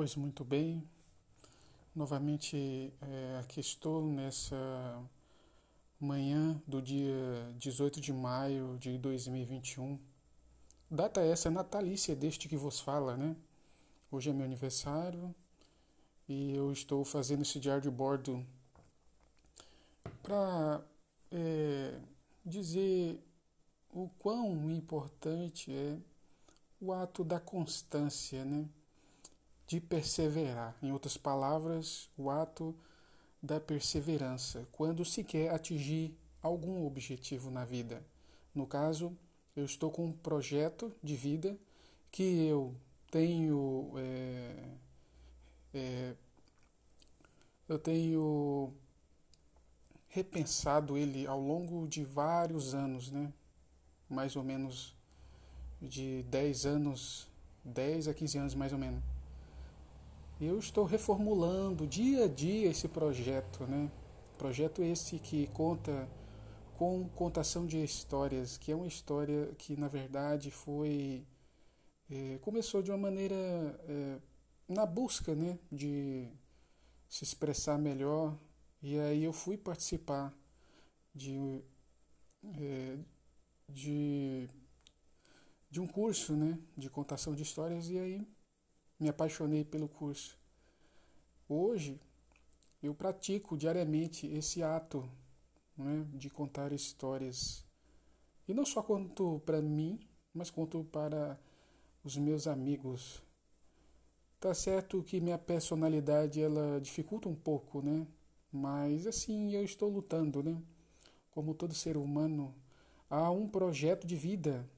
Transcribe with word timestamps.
Pois 0.00 0.16
muito 0.16 0.46
bem, 0.46 0.82
novamente 1.94 2.90
é, 3.02 3.38
aqui 3.38 3.60
estou 3.60 4.02
nessa 4.02 4.56
manhã 6.00 6.58
do 6.66 6.80
dia 6.80 7.54
18 7.58 8.00
de 8.00 8.10
maio 8.10 8.78
de 8.78 8.96
2021. 8.96 10.00
Data 10.90 11.20
essa 11.20 11.50
natalícia 11.50 12.16
deste 12.16 12.48
que 12.48 12.56
vos 12.56 12.80
fala, 12.80 13.14
né? 13.14 13.36
Hoje 14.10 14.30
é 14.30 14.32
meu 14.32 14.46
aniversário 14.46 15.34
e 16.26 16.54
eu 16.54 16.72
estou 16.72 17.04
fazendo 17.04 17.42
esse 17.42 17.60
diário 17.60 17.82
de 17.82 17.90
bordo 17.90 18.42
para 20.22 20.82
é, 21.30 22.00
dizer 22.42 23.22
o 23.92 24.08
quão 24.18 24.70
importante 24.70 25.70
é 25.70 25.98
o 26.80 26.90
ato 26.90 27.22
da 27.22 27.38
constância, 27.38 28.46
né? 28.46 28.66
De 29.70 29.80
perseverar. 29.80 30.76
Em 30.82 30.90
outras 30.90 31.16
palavras, 31.16 32.10
o 32.18 32.28
ato 32.28 32.74
da 33.40 33.60
perseverança, 33.60 34.66
quando 34.72 35.04
se 35.04 35.22
quer 35.22 35.54
atingir 35.54 36.12
algum 36.42 36.84
objetivo 36.84 37.52
na 37.52 37.64
vida. 37.64 38.04
No 38.52 38.66
caso, 38.66 39.16
eu 39.54 39.64
estou 39.64 39.88
com 39.88 40.06
um 40.06 40.12
projeto 40.12 40.92
de 41.00 41.14
vida 41.14 41.56
que 42.10 42.48
eu 42.48 42.74
tenho 43.12 43.92
é, 43.96 44.64
é, 45.72 46.14
eu 47.68 47.78
tenho 47.78 48.74
repensado 50.08 50.98
ele 50.98 51.28
ao 51.28 51.40
longo 51.40 51.86
de 51.86 52.02
vários 52.02 52.74
anos, 52.74 53.08
né? 53.08 53.32
Mais 54.08 54.34
ou 54.34 54.42
menos 54.42 54.96
de 55.80 56.24
10 56.24 56.66
anos, 56.66 57.28
10 57.64 58.08
a 58.08 58.14
15 58.14 58.38
anos 58.38 58.54
mais 58.56 58.72
ou 58.72 58.78
menos. 58.78 59.19
Eu 60.40 60.58
estou 60.58 60.86
reformulando 60.86 61.86
dia 61.86 62.24
a 62.24 62.26
dia 62.26 62.70
esse 62.70 62.88
projeto, 62.88 63.66
né? 63.66 63.90
Projeto 64.38 64.82
esse 64.82 65.18
que 65.18 65.46
conta 65.48 66.08
com 66.78 67.06
contação 67.10 67.66
de 67.66 67.84
histórias, 67.84 68.56
que 68.56 68.72
é 68.72 68.74
uma 68.74 68.86
história 68.86 69.54
que 69.58 69.76
na 69.76 69.86
verdade 69.86 70.50
foi 70.50 71.26
é, 72.10 72.38
começou 72.38 72.82
de 72.82 72.90
uma 72.90 72.96
maneira 72.96 73.34
é, 73.36 74.18
na 74.66 74.86
busca, 74.86 75.34
né, 75.34 75.58
de 75.70 76.26
se 77.06 77.22
expressar 77.22 77.76
melhor 77.78 78.34
e 78.82 78.98
aí 78.98 79.22
eu 79.22 79.34
fui 79.34 79.58
participar 79.58 80.34
de 81.14 81.62
é, 82.58 82.96
de 83.68 84.48
de 85.70 85.80
um 85.82 85.86
curso, 85.86 86.32
né, 86.34 86.58
de 86.74 86.88
contação 86.88 87.34
de 87.34 87.42
histórias 87.42 87.90
e 87.90 87.98
aí 87.98 88.26
me 89.00 89.08
apaixonei 89.08 89.64
pelo 89.64 89.88
curso. 89.88 90.38
Hoje 91.48 91.98
eu 92.82 92.94
pratico 92.94 93.56
diariamente 93.56 94.26
esse 94.26 94.62
ato 94.62 95.10
né, 95.76 96.06
de 96.12 96.28
contar 96.28 96.72
histórias. 96.72 97.64
E 98.46 98.52
não 98.52 98.66
só 98.66 98.82
conto 98.82 99.40
para 99.46 99.62
mim, 99.62 99.98
mas 100.34 100.50
conto 100.50 100.84
para 100.84 101.40
os 102.04 102.16
meus 102.16 102.46
amigos. 102.46 103.22
Tá 104.38 104.54
certo 104.54 105.02
que 105.02 105.20
minha 105.20 105.38
personalidade 105.38 106.40
ela 106.40 106.80
dificulta 106.80 107.28
um 107.28 107.34
pouco, 107.34 107.82
né? 107.82 108.06
Mas 108.52 109.06
assim, 109.06 109.52
eu 109.52 109.64
estou 109.64 109.88
lutando, 109.88 110.42
né? 110.42 110.60
Como 111.30 111.54
todo 111.54 111.74
ser 111.74 111.96
humano, 111.96 112.54
há 113.08 113.30
um 113.30 113.48
projeto 113.48 114.06
de 114.06 114.16
vida 114.16 114.68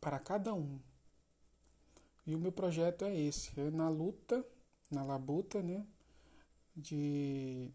para 0.00 0.18
cada 0.18 0.54
um. 0.54 0.78
E 2.26 2.34
o 2.34 2.38
meu 2.38 2.52
projeto 2.52 3.04
é 3.04 3.14
esse, 3.14 3.58
é 3.58 3.70
na 3.70 3.88
luta, 3.88 4.44
na 4.90 5.02
labuta, 5.02 5.62
né, 5.62 5.84
de 6.76 7.70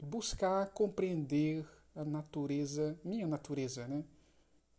buscar 0.00 0.68
compreender 0.70 1.66
a 1.94 2.04
natureza, 2.04 2.98
minha 3.04 3.26
natureza, 3.26 3.88
né, 3.88 4.04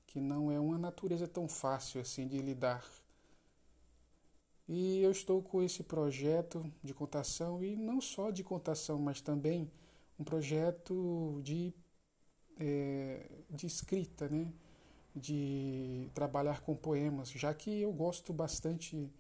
que 0.08 0.22
não 0.22 0.52
é 0.52 0.60
uma 0.60 0.78
natureza 0.78 1.28
tão 1.28 1.48
fácil 1.48 2.00
assim 2.02 2.28
de 2.28 2.38
lidar. 2.40 2.86
E 4.68 5.02
eu 5.02 5.12
estou 5.12 5.42
com 5.44 5.62
esse 5.62 5.84
projeto 5.84 6.64
de 6.82 6.94
contação 6.94 7.62
e 7.62 7.76
não 7.76 8.00
só 8.00 8.32
de 8.32 8.42
contação, 8.42 8.98
mas 9.00 9.20
também 9.20 9.70
um 10.18 10.24
projeto 10.24 11.42
de, 11.44 11.74
é, 12.58 13.30
de 13.50 13.68
escrita, 13.68 14.30
né? 14.30 14.54
De 15.16 16.10
trabalhar 16.14 16.62
com 16.62 16.76
poemas, 16.76 17.30
já 17.32 17.54
que 17.54 17.82
eu 17.82 17.92
gosto 17.92 18.34
bastante 18.34 19.12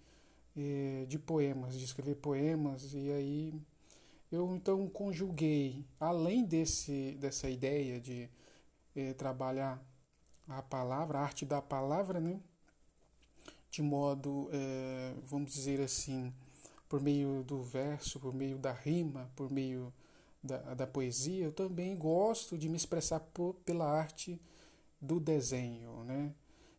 eh, 0.56 1.06
de 1.07 1.19
poemas, 1.19 1.78
de 1.78 1.85
escrever 1.85 2.16
poemas, 2.16 2.94
e 2.94 3.12
aí 3.12 3.53
eu 4.31 4.56
então 4.56 4.88
conjuguei, 4.90 5.85
além 6.00 6.46
desse, 6.46 7.18
dessa 7.19 7.50
ideia 7.50 8.00
de 8.00 8.30
eh, 8.96 9.13
trabalhar 9.13 9.84
a 10.47 10.62
palavra, 10.62 11.19
a 11.19 11.24
arte 11.24 11.46
da 11.46 11.62
palavra, 11.62 12.19
né? 12.19 12.40
de 13.72 13.81
modo, 13.81 14.50
eh, 14.51 15.13
vamos 15.25 15.53
dizer 15.53 15.80
assim, 15.80 16.34
por 16.90 17.01
meio 17.01 17.41
do 17.44 17.63
verso, 17.63 18.19
por 18.19 18.34
meio 18.34 18.57
da 18.57 18.74
rima, 18.74 19.31
por 19.35 19.50
meio 19.50 19.94
da, 20.44 20.57
da 20.74 20.85
poesia, 20.85 21.46
eu 21.46 21.53
também 21.53 21.96
gosto 21.96 22.57
de 22.57 22.68
me 22.68 22.75
expressar 22.75 23.22
por, 23.34 23.53
pela 23.66 23.90
arte 23.90 24.40
do 25.01 25.19
desenho, 25.19 26.03
né? 26.03 26.34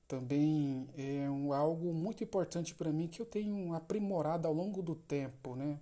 Também 0.06 0.88
é 0.96 1.28
um, 1.30 1.52
algo 1.52 1.92
muito 1.92 2.22
importante 2.22 2.74
para 2.74 2.92
mim 2.92 3.08
que 3.08 3.20
eu 3.20 3.26
tenho 3.26 3.74
aprimorado 3.74 4.46
ao 4.46 4.54
longo 4.54 4.82
do 4.82 4.94
tempo, 4.94 5.56
né? 5.56 5.80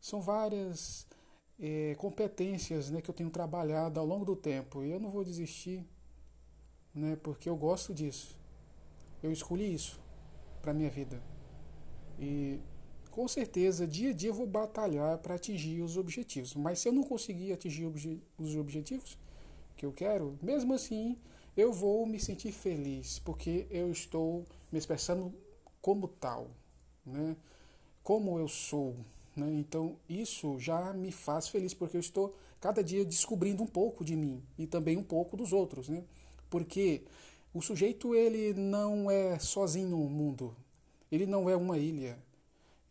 São 0.00 0.20
várias 0.20 1.06
é, 1.58 1.94
competências 1.96 2.90
né, 2.90 3.00
que 3.00 3.08
eu 3.08 3.14
tenho 3.14 3.30
trabalhado 3.30 3.98
ao 3.98 4.06
longo 4.06 4.24
do 4.24 4.36
tempo 4.36 4.84
e 4.84 4.90
eu 4.90 5.00
não 5.00 5.10
vou 5.10 5.24
desistir, 5.24 5.84
né? 6.94 7.16
Porque 7.22 7.48
eu 7.48 7.56
gosto 7.56 7.94
disso. 7.94 8.38
Eu 9.22 9.32
escolhi 9.32 9.72
isso 9.74 9.98
para 10.60 10.74
minha 10.74 10.90
vida 10.90 11.22
e 12.18 12.60
com 13.10 13.26
certeza 13.28 13.86
dia 13.86 14.10
a 14.10 14.12
dia 14.12 14.30
eu 14.30 14.34
vou 14.34 14.46
batalhar 14.46 15.18
para 15.18 15.34
atingir 15.34 15.82
os 15.82 15.96
objetivos. 15.96 16.54
Mas 16.54 16.80
se 16.80 16.88
eu 16.88 16.92
não 16.92 17.02
conseguir 17.02 17.52
atingir 17.52 17.86
os 18.38 18.56
objetivos 18.56 19.18
que 19.76 19.86
eu 19.86 19.92
quero, 19.92 20.38
mesmo 20.42 20.74
assim 20.74 21.16
eu 21.56 21.72
vou 21.72 22.06
me 22.06 22.18
sentir 22.18 22.52
feliz 22.52 23.18
porque 23.18 23.66
eu 23.70 23.90
estou 23.90 24.44
me 24.72 24.78
expressando 24.78 25.32
como 25.80 26.08
tal, 26.08 26.50
né? 27.04 27.36
Como 28.02 28.38
eu 28.38 28.48
sou, 28.48 28.96
né? 29.36 29.52
Então 29.54 29.96
isso 30.08 30.58
já 30.58 30.92
me 30.92 31.12
faz 31.12 31.48
feliz 31.48 31.74
porque 31.74 31.96
eu 31.96 32.00
estou 32.00 32.34
cada 32.60 32.82
dia 32.82 33.04
descobrindo 33.04 33.62
um 33.62 33.66
pouco 33.66 34.04
de 34.04 34.16
mim 34.16 34.42
e 34.58 34.66
também 34.66 34.96
um 34.96 35.02
pouco 35.02 35.36
dos 35.36 35.52
outros, 35.52 35.88
né? 35.88 36.02
Porque 36.50 37.02
o 37.52 37.60
sujeito 37.62 38.14
ele 38.14 38.52
não 38.54 39.10
é 39.10 39.38
sozinho 39.38 39.90
no 39.90 39.98
mundo, 40.08 40.56
ele 41.10 41.26
não 41.26 41.48
é 41.48 41.56
uma 41.56 41.78
ilha. 41.78 42.18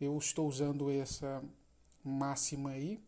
Eu 0.00 0.16
estou 0.18 0.48
usando 0.48 0.90
essa 0.90 1.42
máxima 2.02 2.70
aí, 2.70 3.00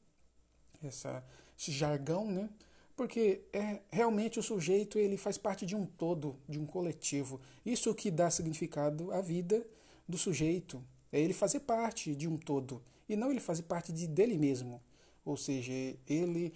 essa, 0.83 1.25
esse 1.59 1.73
jargão, 1.73 2.31
né? 2.31 2.49
Porque 2.97 3.43
é 3.53 3.81
realmente 3.91 4.39
o 4.39 4.43
sujeito 4.43 4.99
ele 4.99 5.19
faz 5.19 5.37
parte 5.37 5.67
de 5.67 5.77
um 5.77 5.85
todo, 5.85 6.37
de 6.49 6.59
um 6.59 6.65
coletivo. 6.65 7.39
Isso 7.65 7.95
que 7.95 8.11
dá 8.11 8.31
significado 8.31 9.13
à 9.13 9.21
vida 9.21 9.67
do 10.09 10.17
sujeito. 10.17 10.83
É 11.13 11.21
ele 11.21 11.35
fazer 11.35 11.61
parte 11.61 12.15
de 12.15 12.27
um 12.27 12.39
todo 12.39 12.83
e 13.07 13.15
não 13.15 13.31
ele 13.31 13.41
fazer 13.41 13.65
parte 13.65 13.93
de 13.93 14.07
dele 14.07 14.39
mesmo. 14.39 14.81
Ou 15.25 15.37
seja, 15.37 15.73
ele 16.09 16.55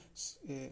é, 0.49 0.71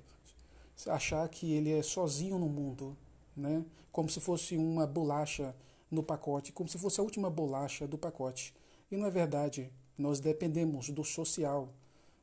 achar 0.87 1.29
que 1.29 1.53
ele 1.53 1.71
é 1.71 1.83
sozinho 1.83 2.39
no 2.39 2.49
mundo, 2.49 2.97
né? 3.37 3.63
Como 3.93 4.09
se 4.09 4.21
fosse 4.21 4.57
uma 4.57 4.87
bolacha 4.87 5.55
no 5.91 6.03
pacote, 6.03 6.53
como 6.53 6.69
se 6.69 6.79
fosse 6.79 6.99
a 7.01 7.03
última 7.03 7.29
bolacha 7.29 7.87
do 7.87 7.99
pacote. 7.99 8.55
E 8.91 8.97
não 8.97 9.07
é 9.07 9.11
verdade. 9.11 9.71
Nós 9.99 10.21
dependemos 10.21 10.89
do 10.91 11.05
social, 11.05 11.75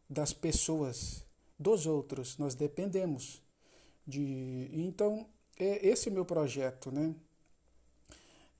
das 0.09 0.33
pessoas 0.33 1.25
dos 1.57 1.85
outros, 1.85 2.37
nós 2.37 2.53
dependemos 2.53 3.41
de. 4.05 4.69
Então, 4.71 5.27
é, 5.57 5.87
esse 5.87 6.09
é 6.09 6.11
meu 6.11 6.25
projeto, 6.25 6.91
né? 6.91 7.15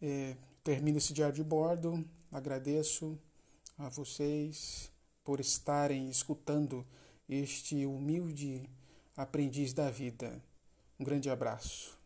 É, 0.02 0.36
termino 0.64 0.98
esse 0.98 1.14
diário 1.14 1.36
de 1.36 1.44
bordo, 1.44 2.04
agradeço 2.32 3.18
a 3.78 3.90
vocês 3.90 4.92
por 5.24 5.40
estarem 5.40 6.10
escutando 6.10 6.86
este 7.28 7.86
humilde 7.86 8.70
aprendiz 9.16 9.74
da 9.74 9.90
vida. 9.90 10.44
Um 11.00 11.04
grande 11.04 11.30
abraço. 11.30 11.98